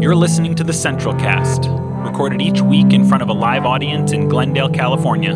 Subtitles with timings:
[0.00, 1.66] You're listening to the Central Cast,
[2.06, 5.34] recorded each week in front of a live audience in Glendale, California.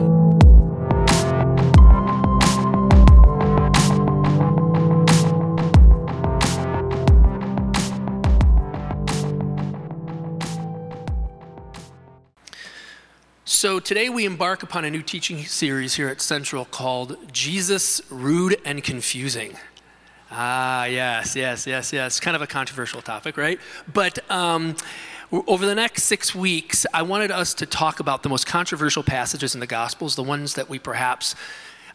[13.44, 18.58] So, today we embark upon a new teaching series here at Central called Jesus Rude
[18.64, 19.58] and Confusing.
[20.36, 22.18] Ah, yes, yes, yes, yes.
[22.18, 23.60] Kind of a controversial topic, right?
[23.92, 24.74] But um,
[25.30, 29.54] over the next six weeks, I wanted us to talk about the most controversial passages
[29.54, 31.36] in the Gospels, the ones that we perhaps,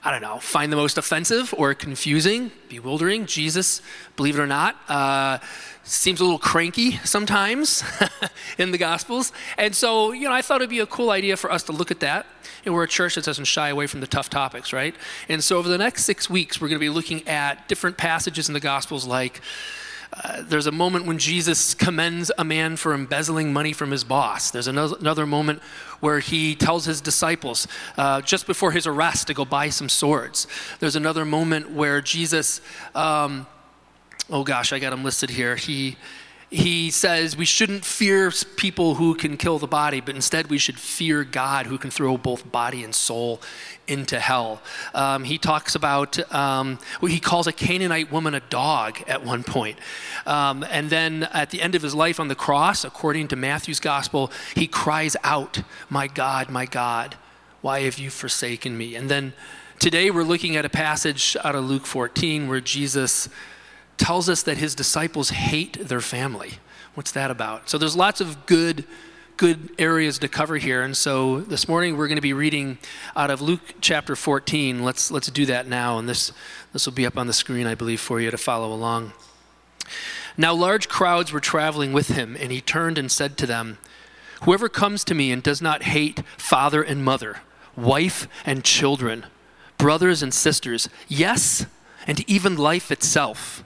[0.01, 3.25] I don't know, find the most offensive or confusing, bewildering.
[3.25, 3.81] Jesus,
[4.15, 5.39] believe it or not, uh,
[5.83, 7.83] seems a little cranky sometimes
[8.57, 9.33] in the Gospels.
[9.57, 11.91] And so, you know, I thought it'd be a cool idea for us to look
[11.91, 12.25] at that.
[12.63, 14.95] And we're a church that doesn't shy away from the tough topics, right?
[15.27, 18.47] And so, over the next six weeks, we're going to be looking at different passages
[18.47, 19.41] in the Gospels like,
[20.41, 24.51] there's a moment when Jesus commends a man for embezzling money from his boss.
[24.51, 25.61] There's another, another moment
[25.99, 27.67] where he tells his disciples
[27.97, 30.47] uh, just before his arrest to go buy some swords.
[30.79, 32.61] There's another moment where Jesus,
[32.95, 33.47] um,
[34.29, 35.55] oh gosh, I got him listed here.
[35.55, 35.97] He
[36.51, 40.79] he says we shouldn't fear people who can kill the body, but instead we should
[40.79, 43.39] fear God who can throw both body and soul
[43.87, 44.61] into hell.
[44.95, 49.43] Um, he talks about, um, well, he calls a Canaanite woman a dog at one
[49.43, 49.77] point.
[50.25, 53.79] Um, and then at the end of his life on the cross, according to Matthew's
[53.79, 57.15] gospel, he cries out, My God, my God,
[57.61, 58.95] why have you forsaken me?
[58.95, 59.33] And then
[59.77, 63.29] today we're looking at a passage out of Luke 14 where Jesus
[63.99, 66.53] tells us that his disciples hate their family.
[66.95, 67.69] What's that about?
[67.69, 68.85] So there's lots of good
[69.37, 70.81] good areas to cover here.
[70.81, 72.77] And so this morning we're going to be reading
[73.15, 74.83] out of Luke chapter 14.
[74.83, 76.33] Let's let's do that now and this
[76.73, 79.13] this will be up on the screen I believe for you to follow along.
[80.35, 83.77] Now large crowds were traveling with him and he turned and said to them,
[84.43, 87.41] Whoever comes to me and does not hate father and mother,
[87.77, 89.25] wife and children,
[89.77, 91.65] brothers and sisters, yes,
[92.07, 93.63] and even life itself,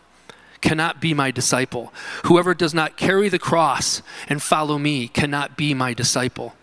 [0.63, 1.94] cannot be my disciple.
[2.25, 6.56] Whoever does not carry the cross and follow me cannot be my disciple.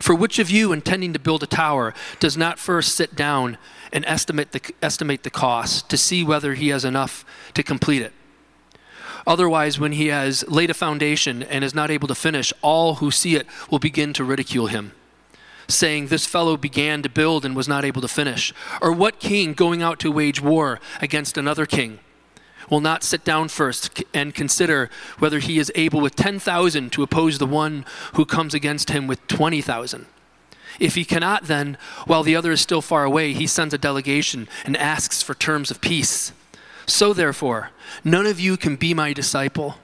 [0.00, 3.58] For which of you, intending to build a tower, does not first sit down
[3.92, 7.24] and estimate the, estimate the cost to see whether he has enough
[7.54, 8.12] to complete it?
[9.26, 13.10] Otherwise, when he has laid a foundation and is not able to finish, all who
[13.10, 14.92] see it will begin to ridicule him,
[15.66, 18.52] saying, This fellow began to build and was not able to finish.
[18.80, 21.98] Or what king going out to wage war against another king?
[22.70, 27.38] Will not sit down first and consider whether he is able with 10,000 to oppose
[27.38, 30.06] the one who comes against him with 20,000.
[30.80, 34.48] If he cannot, then, while the other is still far away, he sends a delegation
[34.64, 36.32] and asks for terms of peace.
[36.86, 37.70] So, therefore,
[38.02, 39.78] none of you can be my disciple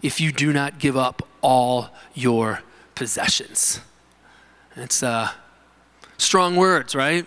[0.00, 2.62] if you do not give up all your
[2.94, 3.80] possessions.
[4.76, 5.32] It's uh,
[6.16, 7.26] strong words, right?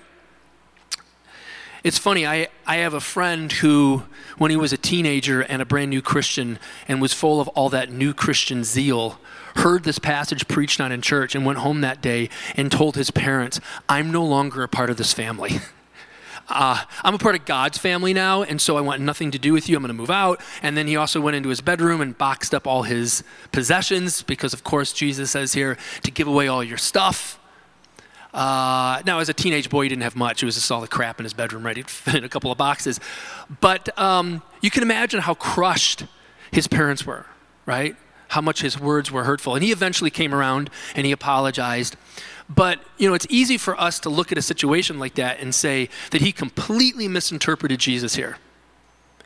[1.83, 4.03] It's funny, I, I have a friend who,
[4.37, 7.69] when he was a teenager and a brand new Christian and was full of all
[7.69, 9.19] that new Christian zeal,
[9.55, 13.09] heard this passage preached on in church and went home that day and told his
[13.09, 13.59] parents,
[13.89, 15.59] I'm no longer a part of this family.
[16.53, 19.53] Uh, I'm a part of God's family now, and so I want nothing to do
[19.53, 19.77] with you.
[19.77, 20.41] I'm going to move out.
[20.61, 24.53] And then he also went into his bedroom and boxed up all his possessions because,
[24.53, 27.39] of course, Jesus says here to give away all your stuff.
[28.33, 30.41] Uh, now, as a teenage boy, he didn't have much.
[30.41, 32.51] It was just all the crap in his bedroom ready to fit in a couple
[32.51, 32.99] of boxes.
[33.59, 36.05] But um, you can imagine how crushed
[36.51, 37.25] his parents were,
[37.65, 37.95] right?
[38.29, 39.55] How much his words were hurtful.
[39.55, 41.97] And he eventually came around and he apologized.
[42.47, 45.53] But, you know, it's easy for us to look at a situation like that and
[45.53, 48.37] say that he completely misinterpreted Jesus here.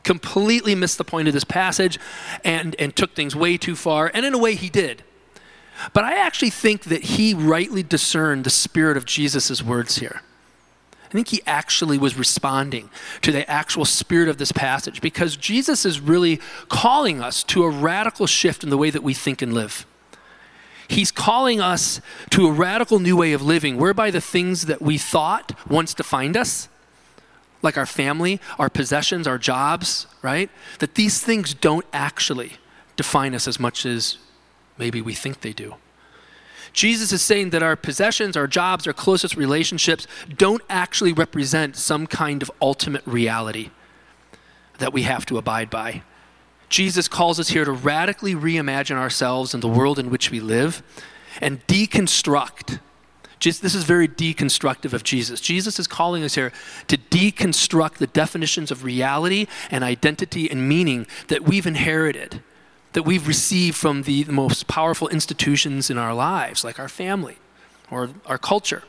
[0.03, 1.99] Completely missed the point of this passage
[2.43, 4.11] and, and took things way too far.
[4.13, 5.03] And in a way, he did.
[5.93, 10.21] But I actually think that he rightly discerned the spirit of Jesus' words here.
[11.05, 12.89] I think he actually was responding
[13.21, 17.69] to the actual spirit of this passage because Jesus is really calling us to a
[17.69, 19.85] radical shift in the way that we think and live.
[20.87, 22.01] He's calling us
[22.31, 26.35] to a radical new way of living whereby the things that we thought once defined
[26.37, 26.69] us,
[27.61, 30.49] like our family, our possessions, our jobs, right?
[30.79, 32.53] That these things don't actually
[32.95, 34.17] define us as much as
[34.77, 35.75] Maybe we think they do.
[36.73, 42.05] Jesus is saying that our possessions, our jobs, our closest relationships don't actually represent some
[42.05, 43.69] kind of ultimate reality
[44.79, 46.03] that we have to abide by.
[46.67, 50.83] Jesus calls us here to radically reimagine ourselves and the world in which we live
[51.39, 52.79] and deconstruct.
[53.39, 55.39] Just, this is very deconstructive of Jesus.
[55.39, 56.51] Jesus is calling us here
[56.87, 62.41] to deconstruct the definitions of reality and identity and meaning that we've inherited
[62.95, 67.37] that we've received from the, most powerful institutions in our lives, like our family
[67.91, 68.83] or our culture.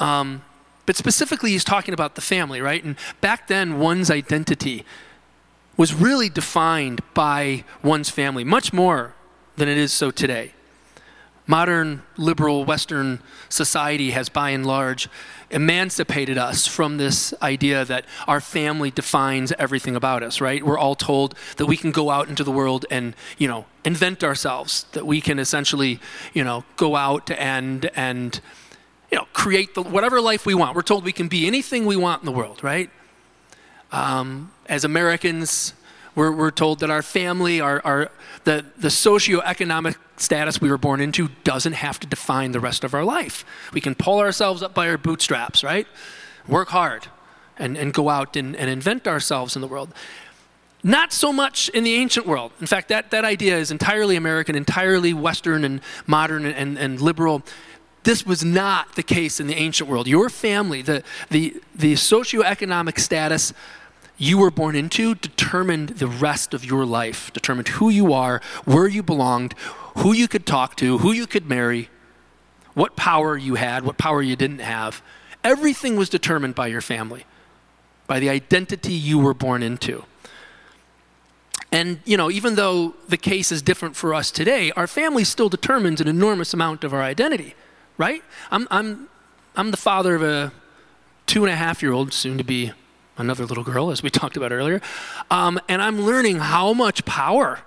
[0.00, 0.42] Um,
[0.84, 2.82] but specifically, he's talking about the family, right?
[2.82, 4.84] And back then, one's identity
[5.76, 9.14] was really defined by one's family, much more
[9.54, 10.52] than it is so today.
[11.46, 13.20] Modern liberal Western
[13.50, 15.10] society has, by and large,
[15.50, 20.64] emancipated us from this idea that our family defines everything about us, right?
[20.64, 24.24] We're all told that we can go out into the world and, you know, invent
[24.24, 26.00] ourselves, that we can essentially,
[26.32, 28.40] you know, go out and, and,
[29.12, 30.74] you know, create the, whatever life we want.
[30.74, 32.88] We're told we can be anything we want in the world, right?
[33.92, 35.74] Um, as Americans,
[36.14, 38.10] we're, we're told that our family, our, our,
[38.44, 42.94] the, the socioeconomic status we were born into doesn't have to define the rest of
[42.94, 43.44] our life.
[43.72, 45.86] We can pull ourselves up by our bootstraps, right?
[46.46, 47.08] Work hard
[47.58, 49.92] and, and go out and, and invent ourselves in the world.
[50.82, 52.52] Not so much in the ancient world.
[52.60, 57.42] In fact, that, that idea is entirely American, entirely Western and modern and, and liberal.
[58.02, 60.06] This was not the case in the ancient world.
[60.06, 63.54] Your family, the, the, the socioeconomic status
[64.16, 68.86] you were born into determined the rest of your life, determined who you are, where
[68.86, 69.54] you belonged,
[69.98, 71.88] who you could talk to, who you could marry,
[72.74, 75.02] what power you had, what power you didn't have.
[75.42, 77.24] Everything was determined by your family,
[78.06, 80.04] by the identity you were born into.
[81.72, 85.48] And, you know, even though the case is different for us today, our family still
[85.48, 87.54] determines an enormous amount of our identity,
[87.98, 88.22] right?
[88.52, 89.08] I'm, I'm,
[89.56, 90.52] I'm the father of a
[91.26, 92.72] two and a half year old, soon to be
[93.16, 94.80] another little girl, as we talked about earlier.
[95.30, 97.60] Um, and I'm learning how much power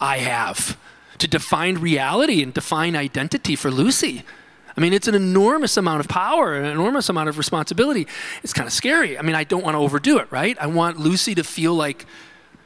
[0.00, 0.78] I have
[1.18, 4.24] to define reality and define identity for Lucy.
[4.76, 8.08] I mean, it's an enormous amount of power, an enormous amount of responsibility.
[8.42, 9.16] It's kind of scary.
[9.16, 10.56] I mean, I don't want to overdo it, right?
[10.60, 12.06] I want Lucy to feel like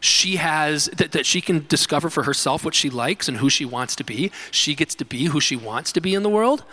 [0.00, 3.64] she has, that, that she can discover for herself what she likes and who she
[3.64, 4.31] wants to be.
[4.50, 6.64] She gets to be who she wants to be in the world.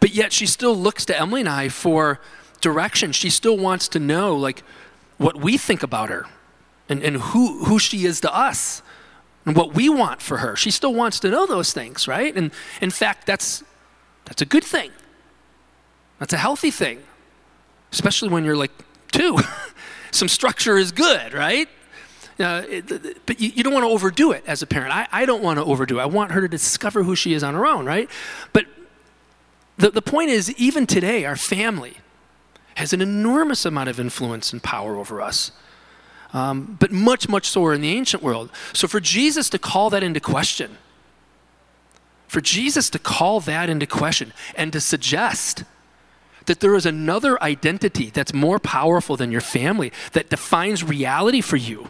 [0.00, 2.20] But yet she still looks to Emily and I for
[2.60, 3.12] direction.
[3.12, 4.62] She still wants to know, like,
[5.18, 6.26] what we think about her
[6.88, 8.82] and, and who, who she is to us
[9.46, 10.56] and what we want for her.
[10.56, 12.34] She still wants to know those things, right?
[12.34, 12.50] And
[12.80, 13.62] in fact, that's,
[14.24, 14.90] that's a good thing.
[16.18, 17.02] That's a healthy thing,
[17.92, 18.72] especially when you're like
[19.12, 19.38] two.
[20.10, 21.68] Some structure is good, right?
[22.38, 24.92] Uh, it, but you, you, don't want to overdo it as a parent.
[24.92, 26.02] I, I don't want to overdo it.
[26.02, 28.10] I want her to discover who she is on her own, right?
[28.52, 28.66] But
[29.76, 31.98] the, the point is, even today, our family,
[32.74, 35.52] has an enormous amount of influence and power over us.
[36.32, 38.50] Um, but much, much so in the ancient world.
[38.72, 40.78] So for Jesus to call that into question,
[42.26, 45.62] for Jesus to call that into question and to suggest
[46.46, 51.56] that there is another identity that's more powerful than your family, that defines reality for
[51.56, 51.88] you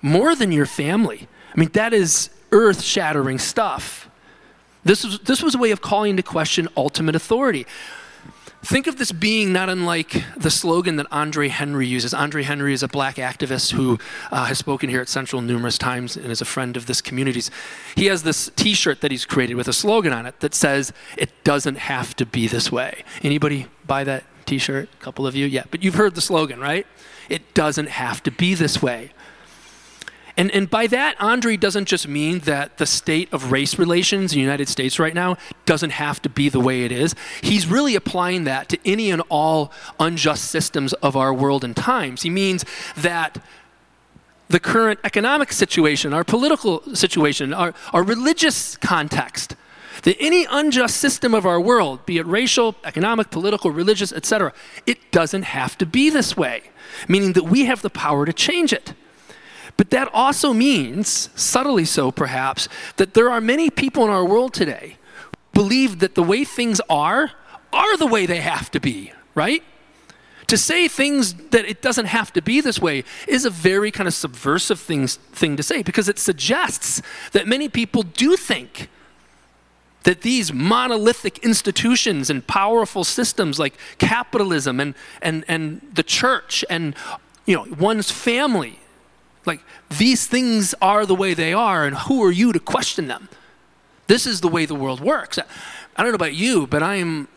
[0.00, 1.26] more than your family.
[1.54, 4.08] I mean, that is earth shattering stuff.
[4.84, 7.66] This was, this was a way of calling into question ultimate authority.
[8.66, 12.12] Think of this being not unlike the slogan that Andre Henry uses.
[12.12, 13.96] Andre Henry is a black activist who
[14.32, 17.40] uh, has spoken here at Central numerous times and is a friend of this community.
[17.94, 21.30] He has this T-shirt that he's created with a slogan on it that says, "It
[21.44, 24.88] doesn't have to be this way." Anybody buy that T-shirt?
[24.92, 25.62] A couple of you, yeah.
[25.70, 26.88] But you've heard the slogan, right?
[27.28, 29.12] It doesn't have to be this way.
[30.36, 34.36] And, and by that, Andre doesn't just mean that the state of race relations in
[34.36, 37.14] the United States right now doesn't have to be the way it is.
[37.40, 42.22] He's really applying that to any and all unjust systems of our world and times.
[42.22, 43.38] He means that
[44.48, 49.56] the current economic situation, our political situation, our, our religious context,
[50.02, 54.52] that any unjust system of our world, be it racial, economic, political, religious, etc.,
[54.84, 56.64] it doesn't have to be this way,
[57.08, 58.92] meaning that we have the power to change it.
[59.76, 64.54] But that also means, subtly so perhaps, that there are many people in our world
[64.54, 64.96] today
[65.52, 67.32] believe that the way things are
[67.72, 69.62] are the way they have to be, right?
[70.46, 74.06] To say things that it doesn't have to be this way is a very kind
[74.06, 77.02] of subversive thing, thing to say because it suggests
[77.32, 78.88] that many people do think
[80.04, 86.94] that these monolithic institutions and powerful systems like capitalism and, and, and the church and
[87.44, 88.78] you know, one's family
[89.46, 89.60] like,
[89.98, 93.28] these things are the way they are, and who are you to question them?
[94.06, 95.38] This is the way the world works.
[95.38, 97.28] I don't know about you, but I am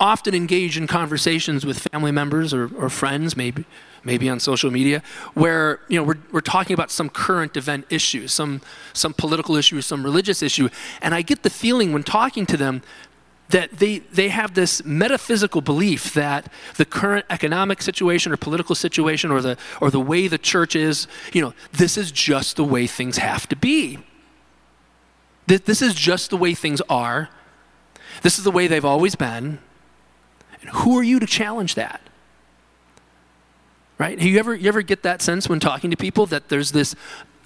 [0.00, 3.64] often engaged in conversations with family members or, or friends, maybe,
[4.02, 5.02] maybe on social media,
[5.34, 8.60] where you know, we're, we're talking about some current event issue, some,
[8.92, 10.68] some political issue, some religious issue,
[11.00, 12.82] and I get the feeling when talking to them
[13.50, 19.30] that they, they have this metaphysical belief that the current economic situation or political situation
[19.30, 22.86] or the, or the way the church is, you know, this is just the way
[22.86, 23.98] things have to be.
[25.46, 27.28] This is just the way things are.
[28.22, 29.58] This is the way they've always been.
[30.60, 32.00] And who are you to challenge that?
[33.98, 34.18] Right?
[34.18, 36.96] You ever, you ever get that sense when talking to people that there's this,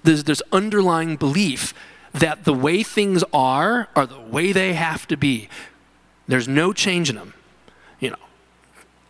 [0.05, 1.75] there's this underlying belief
[2.12, 5.49] that the way things are are the way they have to be.
[6.28, 7.35] There's no change in them.
[7.99, 8.16] You know,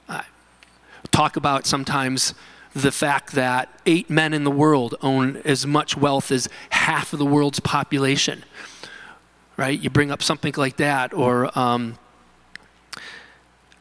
[0.08, 0.25] I
[1.10, 2.32] talk about sometimes
[2.75, 7.18] the fact that eight men in the world own as much wealth as half of
[7.18, 8.44] the world's population.
[9.56, 9.78] Right?
[9.78, 11.98] You bring up something like that, or um,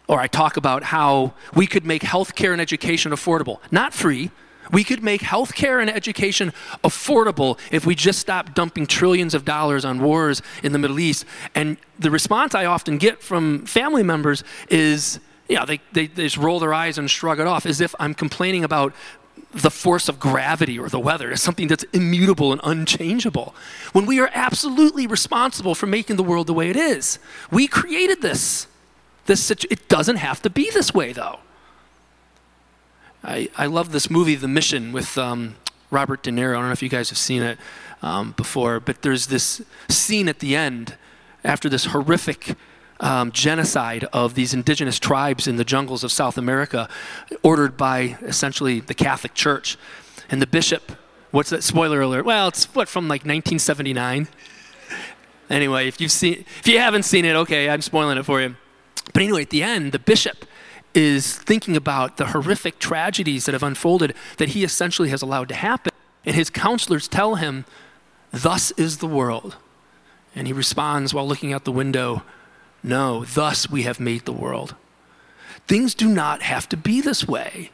[0.08, 4.32] or I talk about how we could make healthcare and education affordable, not free,
[4.72, 9.86] we could make healthcare and education affordable if we just stopped dumping trillions of dollars
[9.86, 11.26] on wars in the Middle East.
[11.56, 15.20] And the response I often get from family members is,
[15.50, 18.14] yeah, they, they, they just roll their eyes and shrug it off as if I'm
[18.14, 18.94] complaining about
[19.54, 23.56] the force of gravity or the weather as something that's immutable and unchangeable.
[23.94, 27.20] When we are absolutely responsible for making the world the way it is.
[27.50, 28.68] We created this.
[29.26, 31.40] This it doesn't have to be this way though.
[33.24, 35.56] I, I love this movie, The Mission, with um,
[35.90, 36.52] Robert De Niro.
[36.52, 37.58] I don't know if you guys have seen it
[38.02, 40.96] um, before, but there's this scene at the end
[41.44, 42.56] after this horrific
[43.00, 46.90] um, genocide of these indigenous tribes in the jungles of South America,
[47.44, 49.78] ordered by essentially the Catholic Church.
[50.30, 50.92] And the bishop,
[51.32, 51.64] what's that?
[51.64, 52.26] Spoiler alert.
[52.26, 54.28] Well, it's what from like 1979.
[55.50, 58.56] Anyway, if you've seen, if you haven't seen it, okay, I'm spoiling it for you.
[59.14, 60.46] But anyway, at the end, the bishop
[60.98, 65.54] is thinking about the horrific tragedies that have unfolded that he essentially has allowed to
[65.54, 65.94] happen.
[66.26, 67.66] And his counselors tell him,
[68.32, 69.58] Thus is the world.
[70.36, 72.24] And he responds while looking out the window,
[72.82, 74.74] No, thus we have made the world.
[75.68, 77.70] Things do not have to be this way.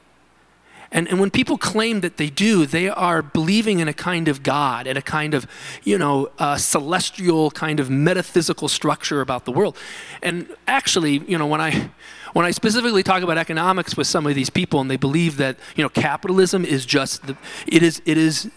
[0.92, 4.44] And, and when people claim that they do, they are believing in a kind of
[4.44, 5.48] God and a kind of,
[5.84, 9.76] you know, celestial kind of metaphysical structure about the world.
[10.22, 11.90] And actually, you know, when I
[12.34, 15.58] when I specifically talk about economics with some of these people and they believe that,
[15.76, 17.38] you know, capitalism is just the,
[17.68, 18.50] it is it is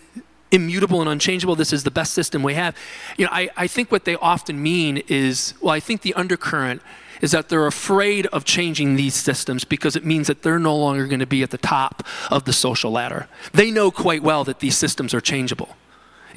[0.50, 1.56] immutable and unchangeable.
[1.56, 2.76] This is the best system we have.
[3.16, 6.82] You know, I, I think what they often mean is, well, I think the undercurrent
[7.20, 11.06] is that they're afraid of changing these systems because it means that they're no longer
[11.06, 13.26] going to be at the top of the social ladder.
[13.52, 15.76] They know quite well that these systems are changeable.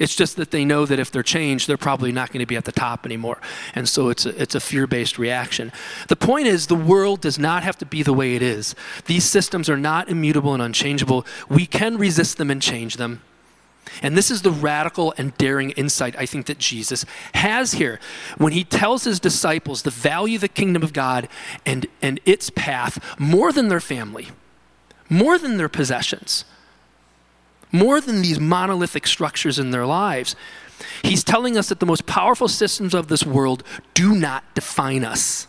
[0.00, 2.56] It's just that they know that if they're changed, they're probably not going to be
[2.56, 3.38] at the top anymore.
[3.74, 5.70] And so it's a, it's a fear based reaction.
[6.08, 8.74] The point is, the world does not have to be the way it is.
[9.04, 11.26] These systems are not immutable and unchangeable.
[11.50, 13.20] We can resist them and change them.
[14.02, 17.04] And this is the radical and daring insight I think that Jesus
[17.34, 18.00] has here
[18.38, 21.28] when he tells his disciples to value the kingdom of God
[21.66, 24.28] and, and its path more than their family,
[25.10, 26.46] more than their possessions,
[27.72, 30.36] more than these monolithic structures in their lives.
[31.02, 33.62] He's telling us that the most powerful systems of this world
[33.94, 35.46] do not define us,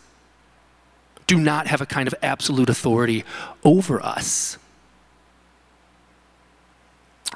[1.26, 3.24] do not have a kind of absolute authority
[3.64, 4.58] over us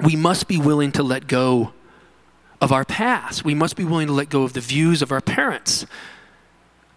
[0.01, 1.73] we must be willing to let go
[2.61, 3.43] of our past.
[3.43, 5.85] We must be willing to let go of the views of our parents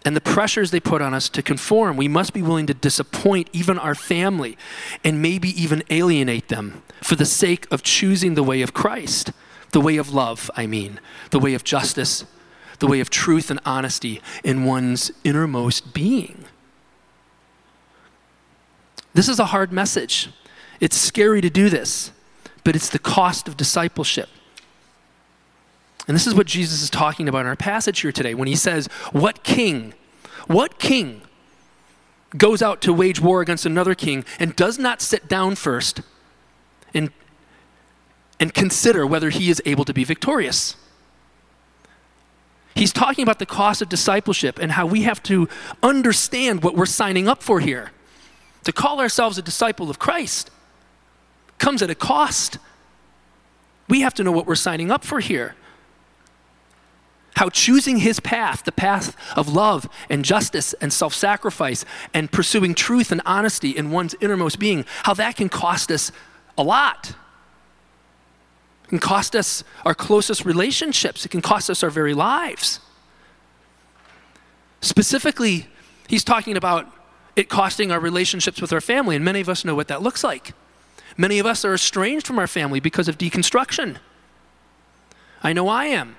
[0.03, 1.97] and the pressures they put on us to conform.
[1.97, 4.57] We must be willing to disappoint even our family
[5.03, 9.31] and maybe even alienate them for the sake of choosing the way of Christ,
[9.71, 12.25] the way of love, I mean, the way of justice,
[12.79, 16.45] the way of truth and honesty in one's innermost being.
[19.13, 20.29] This is a hard message.
[20.79, 22.11] It's scary to do this
[22.63, 24.29] but it's the cost of discipleship.
[26.07, 28.55] And this is what Jesus is talking about in our passage here today when he
[28.55, 29.93] says, What king,
[30.47, 31.21] what king
[32.37, 36.01] goes out to wage war against another king and does not sit down first
[36.93, 37.11] and,
[38.39, 40.75] and consider whether he is able to be victorious?
[42.73, 45.47] He's talking about the cost of discipleship and how we have to
[45.83, 47.91] understand what we're signing up for here.
[48.63, 50.49] To call ourselves a disciple of Christ
[51.57, 52.57] comes at a cost.
[53.87, 55.55] We have to know what we're signing up for here.
[57.35, 62.75] How choosing his path, the path of love and justice and self sacrifice and pursuing
[62.75, 66.11] truth and honesty in one's innermost being, how that can cost us
[66.57, 67.13] a lot.
[68.83, 72.79] It can cost us our closest relationships, it can cost us our very lives.
[74.81, 75.67] Specifically,
[76.07, 76.91] he's talking about
[77.35, 80.23] it costing our relationships with our family, and many of us know what that looks
[80.23, 80.53] like.
[81.17, 83.97] Many of us are estranged from our family because of deconstruction.
[85.43, 86.17] I know I am.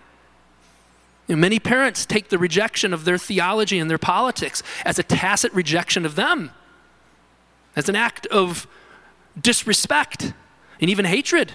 [1.29, 5.03] You know, many parents take the rejection of their theology and their politics as a
[5.03, 6.51] tacit rejection of them,
[7.77, 8.67] as an act of
[9.41, 10.33] disrespect
[10.81, 11.53] and even hatred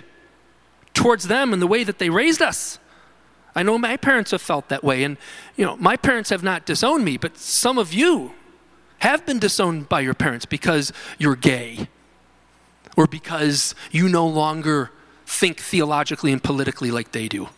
[0.94, 2.80] towards them and the way that they raised us.
[3.56, 5.18] I know my parents have felt that way, and
[5.56, 8.34] you know, my parents have not disowned me, but some of you
[9.00, 11.88] have been disowned by your parents because you're gay
[12.96, 14.92] or because you no longer
[15.26, 17.50] think theologically and politically like they do.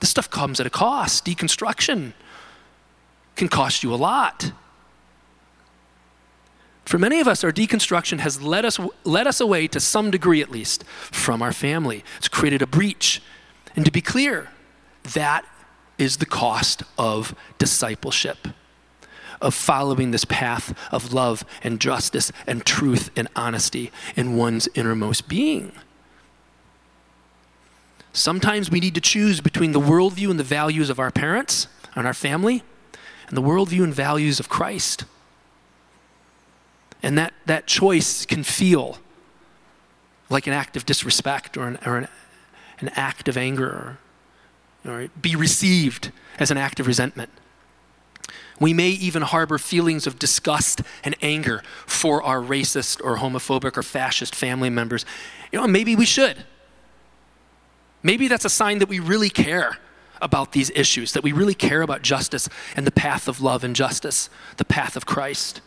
[0.00, 1.24] This stuff comes at a cost.
[1.24, 2.12] Deconstruction
[3.36, 4.52] can cost you a lot.
[6.84, 10.40] For many of us, our deconstruction has led us, led us away, to some degree
[10.40, 12.02] at least, from our family.
[12.16, 13.20] It's created a breach.
[13.76, 14.48] And to be clear,
[15.12, 15.44] that
[15.98, 18.48] is the cost of discipleship,
[19.40, 25.28] of following this path of love and justice and truth and honesty in one's innermost
[25.28, 25.72] being.
[28.12, 32.06] Sometimes we need to choose between the worldview and the values of our parents and
[32.06, 32.62] our family
[33.28, 35.04] and the worldview and values of Christ.
[37.02, 38.98] And that, that choice can feel
[40.30, 42.08] like an act of disrespect or an, or an,
[42.80, 43.98] an act of anger
[44.84, 47.30] or, or be received as an act of resentment.
[48.60, 53.82] We may even harbor feelings of disgust and anger for our racist or homophobic or
[53.82, 55.04] fascist family members.
[55.52, 56.44] You know, maybe we should.
[58.02, 59.78] Maybe that's a sign that we really care
[60.20, 63.74] about these issues, that we really care about justice and the path of love and
[63.74, 65.60] justice, the path of Christ.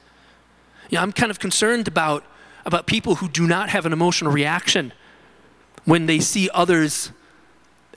[0.90, 2.26] You know, I'm kind of concerned about,
[2.66, 4.94] about people who do not have an emotional reaction
[5.86, 7.12] when they see others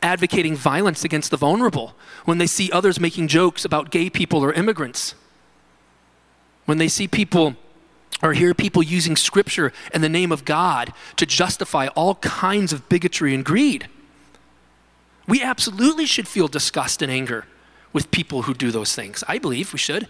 [0.03, 4.53] advocating violence against the vulnerable, when they see others making jokes about gay people or
[4.53, 5.15] immigrants,
[6.67, 7.57] when they see people
[8.23, 12.89] or hear people using scripture in the name of God to justify all kinds of
[12.89, 13.89] bigotry and greed.
[15.27, 17.47] We absolutely should feel disgust and anger
[17.93, 19.25] with people who do those things.
[19.27, 20.09] I believe we should.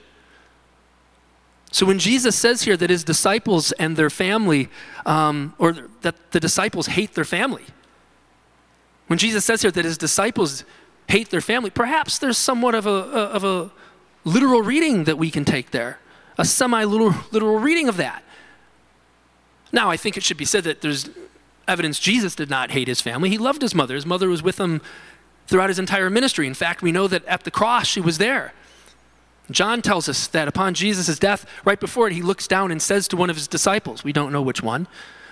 [1.71, 4.69] So when Jesus says here that his disciples and their family,
[5.07, 7.65] um, or that the disciples hate their family,
[9.09, 10.65] when Jesus says here that his disciples
[11.09, 13.71] hate their family, perhaps there's somewhat of a, of a
[14.25, 15.99] literal reading that we can take there,
[16.39, 18.23] a semi literal reading of that.
[19.73, 21.09] Now, I think it should be said that there's
[21.67, 23.31] evidence Jesus did not hate his family.
[23.31, 23.95] He loved his mother.
[23.95, 24.81] His mother was with him
[25.47, 26.47] throughout his entire ministry.
[26.47, 28.53] In fact, we know that at the cross, she was there.
[29.51, 33.07] John tells us that upon Jesus' death, right before it, he looks down and says
[33.09, 34.87] to one of his disciples, we don't know which one,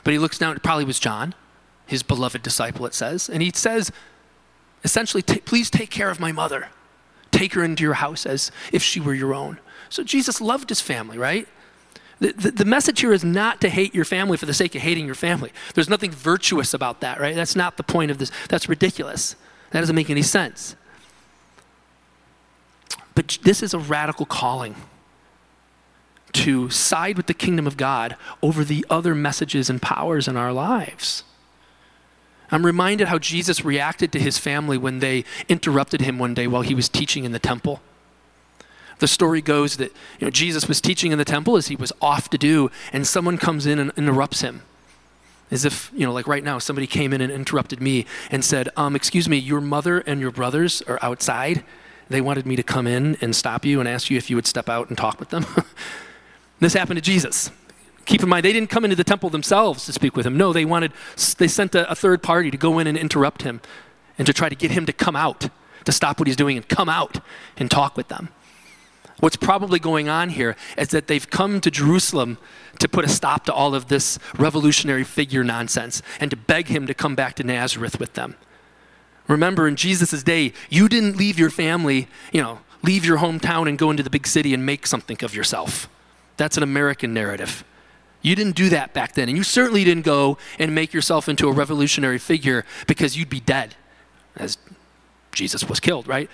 [0.04, 1.34] but he looks down, it probably was John,
[1.86, 3.90] his beloved disciple, it says, and he says,
[4.84, 6.68] essentially, please take care of my mother.
[7.30, 9.58] Take her into your house as if she were your own.
[9.88, 11.48] So Jesus loved his family, right?
[12.22, 15.06] The, the, message here is not to hate your family for the sake of hating
[15.06, 15.50] your family.
[15.74, 17.34] There's nothing virtuous about that, right?
[17.34, 18.30] That's not the point of this.
[18.48, 19.34] That's ridiculous.
[19.70, 20.76] That doesn't make any sense.
[23.16, 24.76] But this is a radical calling
[26.34, 30.52] to side with the kingdom of God over the other messages and powers in our
[30.52, 31.24] lives.
[32.52, 36.62] I'm reminded how Jesus reacted to his family when they interrupted him one day while
[36.62, 37.82] he was teaching in the temple.
[39.02, 41.92] The story goes that you know, Jesus was teaching in the temple as he was
[42.00, 44.62] off to do, and someone comes in and interrupts him.
[45.50, 48.68] As if, you know, like right now, somebody came in and interrupted me and said,
[48.76, 51.64] um, Excuse me, your mother and your brothers are outside.
[52.10, 54.46] They wanted me to come in and stop you and ask you if you would
[54.46, 55.46] step out and talk with them.
[56.60, 57.50] this happened to Jesus.
[58.04, 60.36] Keep in mind, they didn't come into the temple themselves to speak with him.
[60.36, 60.92] No, they wanted,
[61.38, 63.62] they sent a, a third party to go in and interrupt him
[64.16, 65.48] and to try to get him to come out,
[65.86, 67.18] to stop what he's doing and come out
[67.56, 68.28] and talk with them.
[69.22, 72.38] What's probably going on here is that they've come to Jerusalem
[72.80, 76.88] to put a stop to all of this revolutionary figure nonsense and to beg him
[76.88, 78.34] to come back to Nazareth with them.
[79.28, 83.78] Remember, in Jesus' day, you didn't leave your family, you know, leave your hometown and
[83.78, 85.88] go into the big city and make something of yourself.
[86.36, 87.62] That's an American narrative.
[88.22, 89.28] You didn't do that back then.
[89.28, 93.38] And you certainly didn't go and make yourself into a revolutionary figure because you'd be
[93.38, 93.76] dead,
[94.34, 94.58] as
[95.30, 96.28] Jesus was killed, right?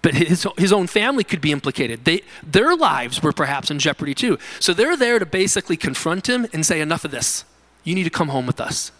[0.00, 2.04] But his, his own family could be implicated.
[2.04, 4.38] They, their lives were perhaps in jeopardy too.
[4.60, 7.44] So they're there to basically confront him and say, Enough of this.
[7.84, 8.92] You need to come home with us.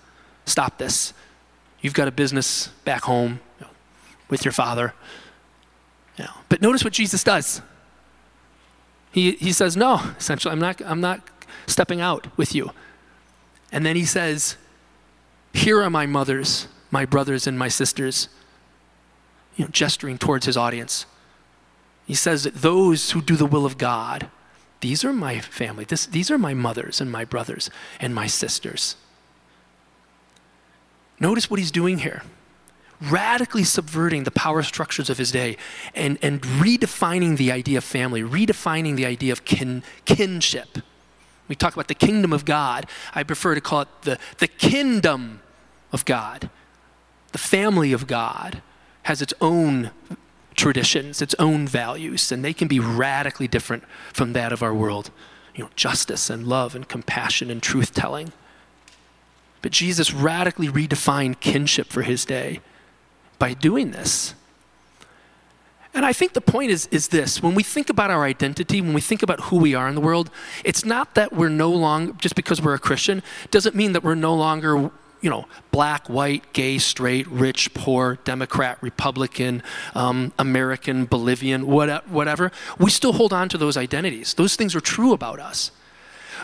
[0.45, 1.13] Stop this.
[1.81, 3.41] You've got a business back home
[4.29, 4.95] with your father.
[6.17, 6.25] You.
[6.49, 7.63] But notice what Jesus does.
[9.13, 11.21] He, he says, No, essentially, I'm not, I'm not
[11.67, 12.73] stepping out with you.
[13.71, 14.57] And then he says,
[15.53, 18.29] Here are my mothers, my brothers, and my sisters
[19.59, 21.05] you know, gesturing towards his audience.
[22.07, 24.31] He says that those who do the will of God,
[24.81, 25.85] these are my family.
[25.85, 27.69] This, these are my mothers and my brothers
[28.01, 28.97] and my sisters.
[31.21, 32.23] Notice what he's doing here.
[33.01, 35.57] radically subverting the power structures of his day
[35.95, 40.79] and, and redefining the idea of family, redefining the idea of kin, kinship.
[41.47, 42.87] We talk about the kingdom of God.
[43.15, 45.41] I prefer to call it the, the kingdom
[45.93, 46.51] of God.
[47.33, 48.63] The family of God
[49.05, 49.91] has its own
[50.55, 55.11] traditions, its own values, and they can be radically different from that of our world.
[55.55, 58.33] You know, justice and love and compassion and truth telling.
[59.63, 62.61] But Jesus radically redefined kinship for his day
[63.39, 64.35] by doing this.
[65.95, 68.95] And I think the point is, is this when we think about our identity, when
[68.95, 70.31] we think about who we are in the world,
[70.65, 74.15] it's not that we're no longer, just because we're a Christian, doesn't mean that we're
[74.15, 79.63] no longer, you know, black, white, gay, straight, rich, poor, Democrat, Republican,
[79.95, 82.53] um, American, Bolivian, whatever.
[82.79, 84.35] We still hold on to those identities.
[84.35, 85.73] Those things are true about us.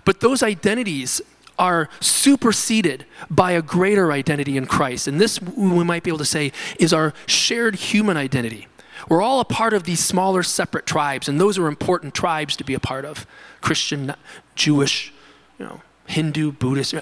[0.04, 1.20] But those identities
[1.58, 5.06] are superseded by a greater identity in Christ.
[5.06, 8.66] And this, we might be able to say, is our shared human identity.
[9.08, 12.64] We're all a part of these smaller, separate tribes, and those are important tribes to
[12.64, 13.26] be a part of
[13.60, 14.14] Christian,
[14.54, 15.12] Jewish,
[15.58, 16.94] you know, Hindu, Buddhist.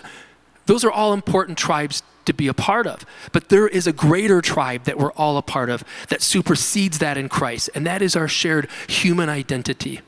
[0.72, 3.04] Those are all important tribes to be a part of.
[3.32, 7.18] But there is a greater tribe that we're all a part of that supersedes that
[7.18, 10.00] in Christ, and that is our shared human identity.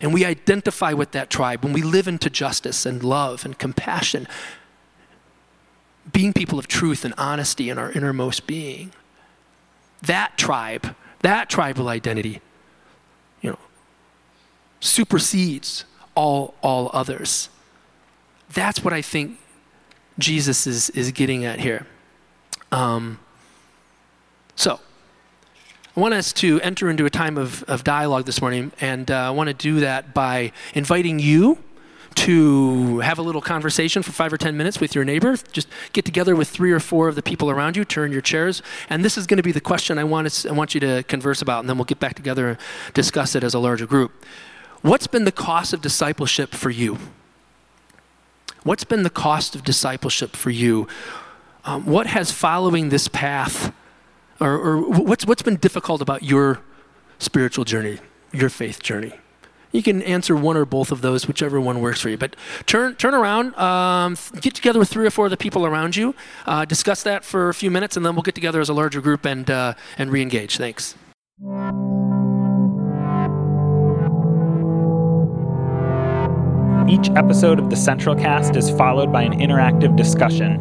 [0.00, 4.28] And we identify with that tribe when we live into justice and love and compassion,
[6.12, 8.92] being people of truth and honesty in our innermost being.
[10.02, 12.40] That tribe, that tribal identity,
[13.40, 13.58] you know,
[14.78, 17.48] supersedes all, all others.
[18.48, 19.40] That's what I think
[20.18, 21.86] Jesus is, is getting at here.
[22.72, 23.18] Um,
[24.54, 24.80] so,
[25.96, 29.28] I want us to enter into a time of, of dialogue this morning, and uh,
[29.28, 31.58] I want to do that by inviting you
[32.16, 35.36] to have a little conversation for five or ten minutes with your neighbor.
[35.52, 38.62] Just get together with three or four of the people around you, turn your chairs,
[38.88, 41.02] and this is going to be the question I want, us, I want you to
[41.04, 42.58] converse about, and then we'll get back together and
[42.94, 44.24] discuss it as a larger group.
[44.82, 46.98] What's been the cost of discipleship for you?
[48.66, 50.88] What's been the cost of discipleship for you?
[51.64, 53.72] Um, what has following this path
[54.40, 56.60] or, or what's, what's been difficult about your
[57.20, 58.00] spiritual journey,
[58.32, 59.12] your faith journey?
[59.70, 62.18] You can answer one or both of those, whichever one works for you.
[62.18, 62.34] But
[62.66, 66.16] turn, turn around, um, get together with three or four of the people around you,
[66.44, 69.00] uh, discuss that for a few minutes, and then we'll get together as a larger
[69.00, 70.56] group and, uh, and re engage.
[70.56, 70.96] Thanks.
[76.88, 80.60] Each episode of the Central Cast is followed by an interactive discussion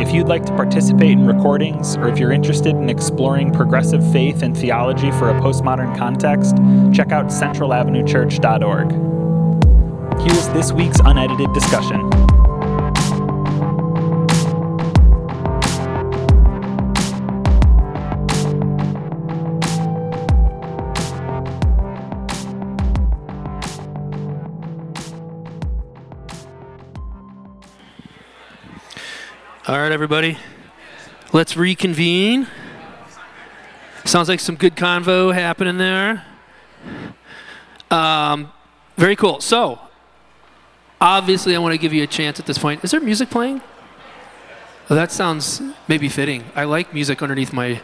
[0.00, 4.42] if you'd like to participate in recordings, or if you're interested in exploring progressive faith
[4.42, 6.56] and theology for a postmodern context,
[6.92, 8.90] check out centralavenuechurch.org.
[10.20, 12.10] Here's this week's unedited discussion.
[29.66, 30.36] All right, everybody.
[31.32, 32.46] Let's reconvene.
[34.04, 36.22] Sounds like some good convo happening there.
[37.90, 38.52] Um,
[38.98, 39.40] very cool.
[39.40, 39.78] So,
[41.00, 42.84] obviously, I want to give you a chance at this point.
[42.84, 43.62] Is there music playing?
[44.90, 46.44] Oh, that sounds maybe fitting.
[46.54, 47.80] I like music underneath my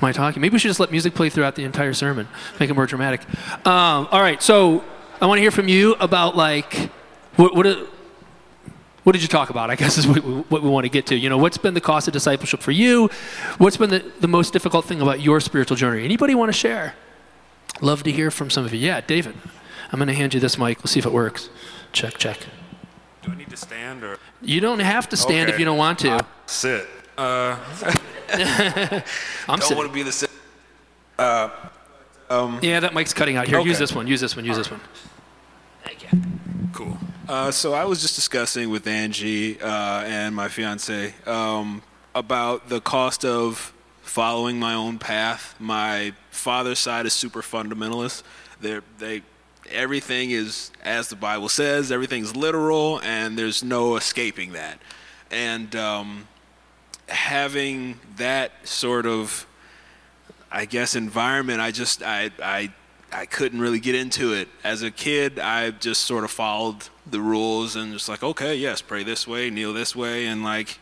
[0.00, 0.42] my talking.
[0.42, 2.26] Maybe we should just let music play throughout the entire sermon,
[2.58, 3.20] make it more dramatic.
[3.64, 4.42] Um, all right.
[4.42, 4.82] So,
[5.20, 6.90] I want to hear from you about like
[7.36, 7.99] what what.
[9.02, 9.70] What did you talk about?
[9.70, 11.16] I guess is what we, what we want to get to.
[11.16, 13.08] You know, what's been the cost of discipleship for you?
[13.58, 16.04] What's been the, the most difficult thing about your spiritual journey?
[16.04, 16.94] Anybody want to share?
[17.80, 18.80] Love to hear from some of you.
[18.80, 19.34] Yeah, David.
[19.92, 20.78] I'm going to hand you this mic.
[20.78, 21.48] We'll see if it works.
[21.92, 22.38] Check, check.
[23.22, 24.18] Do I need to stand or?
[24.42, 25.54] You don't have to stand okay.
[25.54, 26.10] if you don't want to.
[26.10, 26.86] I sit.
[27.18, 27.56] Uh,
[29.48, 30.30] I'm don't want to be the sit.
[31.18, 31.50] Uh,
[32.30, 33.48] um, yeah, that mic's cutting out.
[33.48, 33.68] Here, okay.
[33.68, 34.06] use this one.
[34.06, 34.44] Use this one.
[34.44, 34.80] Use this one.
[35.84, 36.20] Thank you.
[37.30, 41.80] Uh, so I was just discussing with Angie uh, and my fiance um,
[42.12, 45.54] about the cost of following my own path.
[45.60, 48.24] My father's side is super fundamentalist.
[48.60, 49.22] They're, they
[49.70, 51.92] everything is as the Bible says.
[51.92, 54.80] Everything's literal, and there's no escaping that.
[55.30, 56.26] And um,
[57.08, 59.46] having that sort of,
[60.50, 62.72] I guess, environment, I just I I
[63.12, 64.48] I couldn't really get into it.
[64.64, 68.80] As a kid, I just sort of followed the rules and just like, okay, yes,
[68.80, 70.78] pray this way, kneel this way, and like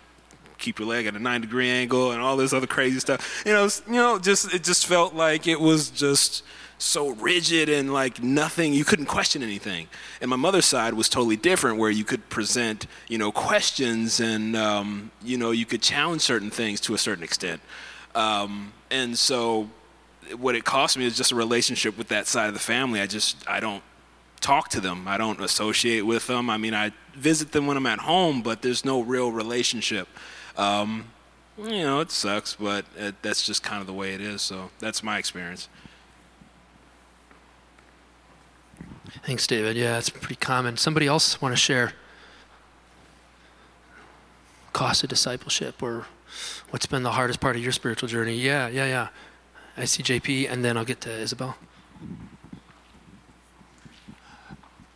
[0.58, 3.42] keep your leg at a nine degree angle and all this other crazy stuff.
[3.46, 6.42] You know, you know, just it just felt like it was just
[6.78, 9.88] so rigid and like nothing you couldn't question anything.
[10.20, 14.56] And my mother's side was totally different where you could present you know questions and
[14.56, 17.60] um, you know you could challenge certain things to a certain extent.
[18.14, 19.70] Um, and so
[20.36, 23.00] what it cost me is just a relationship with that side of the family.
[23.00, 23.82] I just i don't
[24.40, 27.86] talk to them i don't associate with them i mean i visit them when i'm
[27.86, 30.08] at home but there's no real relationship
[30.56, 31.04] um,
[31.58, 34.70] you know it sucks but it, that's just kind of the way it is so
[34.78, 35.68] that's my experience
[39.24, 39.76] Thanks, David.
[39.76, 40.76] Yeah, it's pretty common.
[40.76, 41.92] Somebody else want to share
[44.72, 46.06] cost of discipleship or
[46.70, 48.36] what's been the hardest part of your spiritual journey?
[48.36, 49.08] Yeah, yeah, yeah.
[49.76, 51.56] I see JP, and then I'll get to Isabel.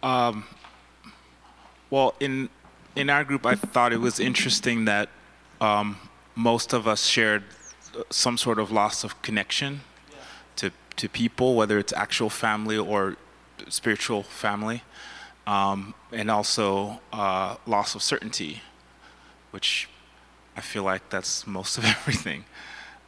[0.02, 0.44] Um,
[1.90, 2.48] well, in
[2.96, 5.08] in our group, I thought it was interesting that
[5.60, 5.96] um,
[6.34, 7.44] most of us shared
[8.10, 10.16] some sort of loss of connection yeah.
[10.56, 13.16] to to people, whether it's actual family or
[13.68, 14.82] spiritual family,
[15.46, 18.62] um, and also uh, loss of certainty,
[19.50, 19.88] which
[20.56, 22.44] I feel like that's most of everything.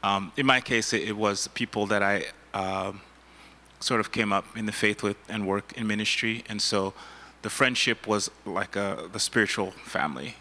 [0.02, 3.00] Um, in my case, it, it, was people that I um,
[3.84, 6.94] sort of came up in the faith with and work in ministry, and so
[7.42, 10.36] the friendship was like a, the spiritual family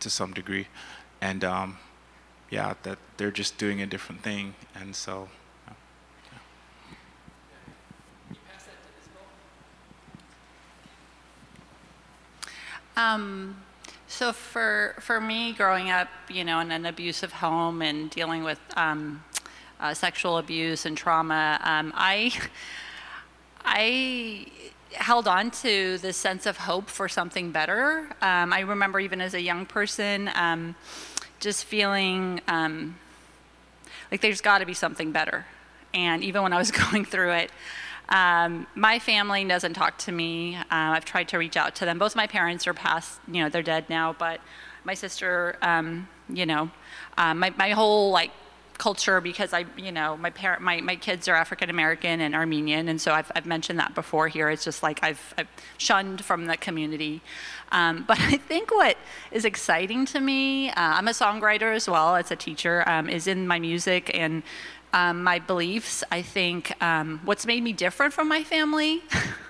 [0.00, 0.66] to some degree,
[1.20, 1.76] and um,
[2.50, 5.28] yeah, that they're just doing a different thing, and so
[12.96, 13.62] Um,
[14.08, 18.58] so for for me, growing up, you know, in an abusive home and dealing with
[18.74, 19.22] um,
[19.78, 22.32] uh, sexual abuse and trauma, um, I
[23.66, 24.46] I
[24.92, 28.08] held on to this sense of hope for something better.
[28.22, 30.76] Um, I remember even as a young person, um,
[31.40, 32.96] just feeling um,
[34.10, 35.46] like there's got to be something better.
[35.92, 37.50] And even when I was going through it,
[38.08, 40.54] um, my family doesn't talk to me.
[40.56, 41.98] Uh, I've tried to reach out to them.
[41.98, 44.40] Both my parents are past, you know, they're dead now, but
[44.84, 46.70] my sister, um, you know,
[47.18, 48.30] um, my, my whole like
[48.78, 52.88] culture because I, you know, my parent, my, my kids are African American and Armenian,
[52.88, 54.50] and so I've, I've mentioned that before here.
[54.50, 57.22] It's just like I've, I've shunned from the community.
[57.72, 58.96] Um, but I think what
[59.30, 63.26] is exciting to me, uh, I'm a songwriter as well as a teacher, um, is
[63.26, 64.42] in my music and
[64.92, 66.02] um, my beliefs.
[66.10, 69.02] I think um, what's made me different from my family,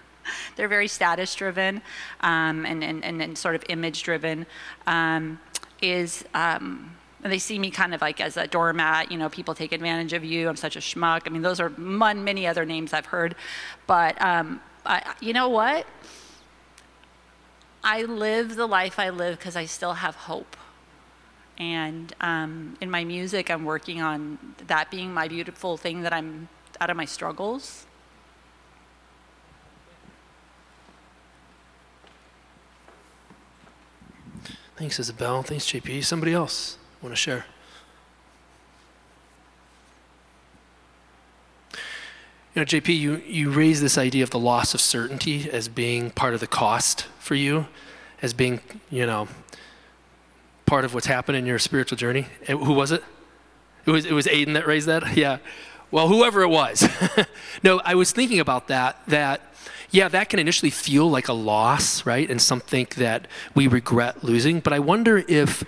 [0.56, 1.82] they're very status driven
[2.20, 4.46] um, and, and, and, and, sort of image driven,
[4.86, 5.38] um,
[5.80, 6.24] is
[7.26, 10.12] um, they see me kind of like as a doormat, you know, people take advantage
[10.12, 11.22] of you, I'm such a schmuck.
[11.26, 13.34] I mean, those are many other names I've heard.
[13.86, 15.86] But um, I, you know what?
[17.82, 20.56] I live the life I live because I still have hope.
[21.58, 26.48] And um, in my music, I'm working on that being my beautiful thing that I'm
[26.80, 27.86] out of my struggles.
[34.76, 35.42] Thanks, Isabel.
[35.42, 36.04] Thanks, JP.
[36.04, 37.44] Somebody else want to share?
[42.52, 46.10] You know, JP, you, you raise this idea of the loss of certainty as being
[46.10, 47.68] part of the cost for you,
[48.22, 49.28] as being, you know,
[50.64, 52.26] part of what's happened in your spiritual journey?
[52.48, 53.04] Eh, who was it?
[53.84, 55.16] It was, it was Aiden that raised that?
[55.16, 55.38] Yeah.
[55.92, 56.88] Well, whoever it was.
[57.62, 59.54] no, I was thinking about that, that,
[59.92, 62.28] yeah, that can initially feel like a loss, right?
[62.28, 64.58] And something that we regret losing.
[64.58, 65.62] But I wonder if,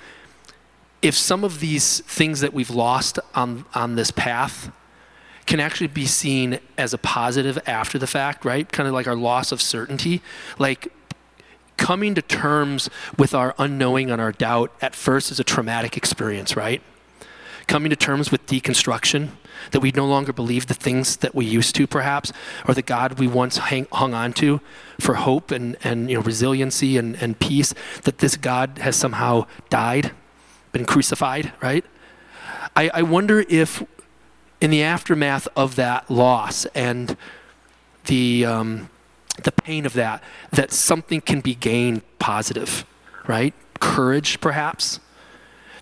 [1.03, 4.71] if some of these things that we've lost on, on this path
[5.47, 8.71] can actually be seen as a positive after the fact, right?
[8.71, 10.21] Kind of like our loss of certainty.
[10.59, 10.93] Like
[11.79, 16.57] coming to terms with our unknowing and our doubt at first is a traumatic experience,
[16.57, 16.83] right?
[17.67, 19.31] Coming to terms with deconstruction,
[19.71, 22.33] that we no longer believe the things that we used to, perhaps,
[22.67, 24.61] or the God we once hang, hung on to
[25.01, 29.47] for hope and, and you know, resiliency and, and peace, that this God has somehow
[29.71, 30.13] died,
[30.79, 31.85] been crucified, right?
[32.77, 33.83] I, I wonder if,
[34.61, 37.17] in the aftermath of that loss and
[38.05, 38.89] the, um,
[39.43, 42.87] the pain of that, that something can be gained positive,
[43.27, 43.55] right?
[43.81, 45.01] Courage, perhaps.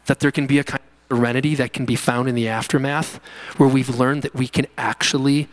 [0.06, 3.20] That there can be a kind of serenity that can be found in the aftermath
[3.58, 5.46] where we've learned that we can actually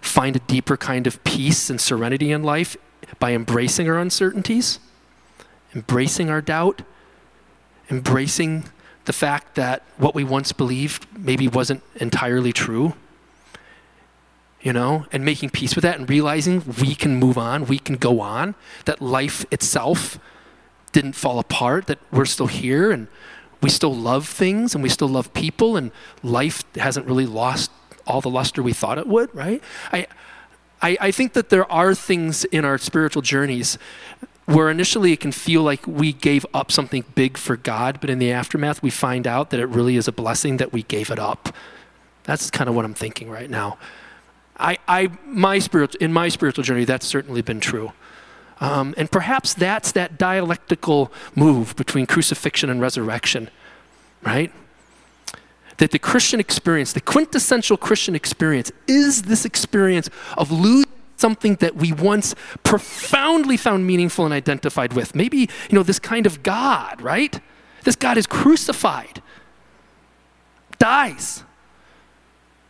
[0.00, 2.78] find a deeper kind of peace and serenity in life
[3.18, 4.78] by embracing our uncertainties,
[5.74, 6.80] embracing our doubt,
[7.90, 8.64] embracing
[9.06, 12.94] the fact that what we once believed maybe wasn't entirely true
[14.66, 17.94] you know, and making peace with that and realizing we can move on, we can
[17.94, 20.18] go on, that life itself
[20.90, 23.06] didn't fall apart, that we're still here and
[23.60, 25.92] we still love things and we still love people and
[26.24, 27.70] life hasn't really lost
[28.08, 29.62] all the luster we thought it would, right?
[29.92, 30.08] I,
[30.86, 33.76] I, I think that there are things in our spiritual journeys
[34.44, 38.20] where initially it can feel like we gave up something big for God, but in
[38.20, 41.18] the aftermath we find out that it really is a blessing that we gave it
[41.18, 41.52] up.
[42.22, 43.78] That's kind of what I'm thinking right now.
[44.58, 47.92] I, I my spiritual in my spiritual journey, that's certainly been true.
[48.60, 53.50] Um, and perhaps that's that dialectical move between crucifixion and resurrection,
[54.22, 54.52] right?
[55.78, 61.76] That the Christian experience, the quintessential Christian experience, is this experience of losing something that
[61.76, 65.14] we once profoundly found meaningful and identified with.
[65.14, 67.40] Maybe, you know, this kind of God, right?
[67.84, 69.22] This God is crucified,
[70.78, 71.44] dies,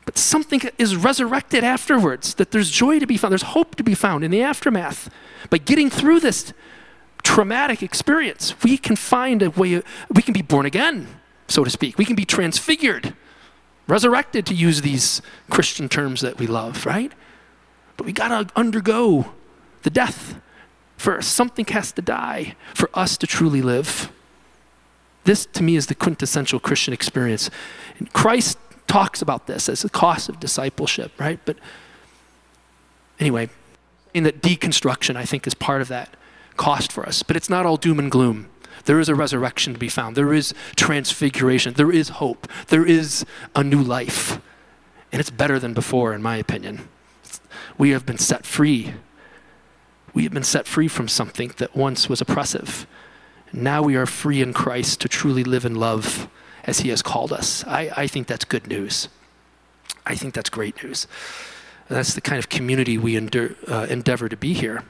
[0.04, 3.94] but something is resurrected afterwards, that there's joy to be found, there's hope to be
[3.94, 5.10] found in the aftermath.
[5.50, 6.52] By getting through this
[7.24, 9.82] traumatic experience, we can find a way,
[10.14, 11.15] we can be born again,
[11.48, 11.98] so to speak.
[11.98, 13.14] We can be transfigured,
[13.86, 17.12] resurrected, to use these Christian terms that we love, right?
[17.96, 19.32] But we got to undergo
[19.82, 20.40] the death
[20.96, 21.32] first.
[21.32, 24.10] Something has to die for us to truly live.
[25.24, 27.50] This, to me, is the quintessential Christian experience.
[27.98, 31.40] And Christ talks about this as the cost of discipleship, right?
[31.44, 31.56] But
[33.18, 33.48] anyway,
[34.14, 36.16] in that deconstruction, I think, is part of that
[36.56, 37.22] cost for us.
[37.22, 38.48] But it's not all doom and gloom.
[38.84, 40.16] There is a resurrection to be found.
[40.16, 41.74] There is transfiguration.
[41.74, 42.46] There is hope.
[42.68, 44.40] There is a new life.
[45.12, 46.88] And it's better than before, in my opinion.
[47.78, 48.94] We have been set free.
[50.14, 52.86] We have been set free from something that once was oppressive.
[53.52, 56.28] Now we are free in Christ to truly live in love
[56.64, 57.64] as He has called us.
[57.66, 59.08] I, I think that's good news.
[60.04, 61.06] I think that's great news.
[61.88, 64.82] That's the kind of community we endure, uh, endeavor to be here.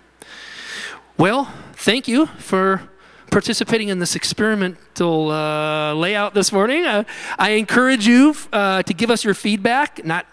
[1.19, 2.89] Well, thank you for
[3.31, 6.87] participating in this experimental uh, layout this morning.
[6.87, 7.05] Uh,
[7.39, 10.27] I encourage you uh, to give us your feedback, not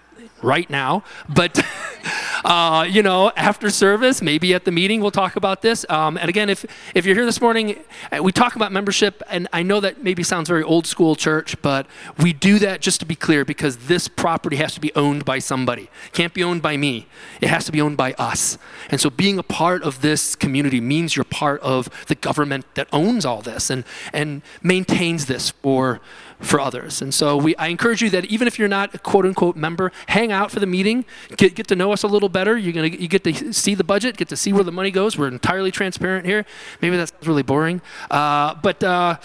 [0.43, 1.63] right now, but
[2.45, 5.85] uh, you know, after service, maybe at the meeting, we'll talk about this.
[5.89, 7.79] Um, and again, if if you're here this morning,
[8.11, 11.59] uh, we talk about membership, and I know that maybe sounds very old school church,
[11.61, 11.87] but
[12.19, 15.39] we do that just to be clear because this property has to be owned by
[15.39, 15.83] somebody.
[15.83, 17.07] It can't be owned by me.
[17.41, 18.57] It has to be owned by us.
[18.89, 22.87] And so, being a part of this community means you're part of the government that
[22.91, 26.01] owns all this and and maintains this for
[26.43, 27.01] for others.
[27.01, 29.91] And so we, I encourage you that even if you're not a quote unquote member,
[30.07, 31.05] hang out for the meeting,
[31.37, 32.57] get, get to know us a little better.
[32.57, 35.17] You're gonna, you get to see the budget, get to see where the money goes.
[35.17, 36.45] We're entirely transparent here.
[36.81, 37.81] Maybe that's really boring.
[38.11, 39.17] Uh, but uh,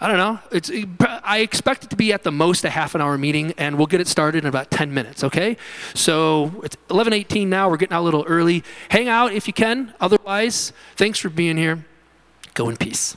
[0.00, 0.38] I don't know.
[0.52, 0.70] It's,
[1.24, 3.86] I expect it to be at the most a half an hour meeting, and we'll
[3.86, 5.56] get it started in about 10 minutes, okay?
[5.94, 7.68] So it's 11.18 now.
[7.68, 8.62] We're getting out a little early.
[8.90, 9.94] Hang out if you can.
[10.00, 11.84] Otherwise, thanks for being here.
[12.54, 13.16] Go in peace.